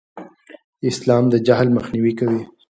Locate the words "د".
1.29-1.33